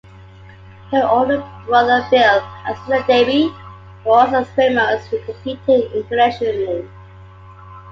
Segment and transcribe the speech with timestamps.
[0.89, 3.49] Her other brother Bill and sister Debbie
[4.03, 6.89] were also swimmers who competed internationally.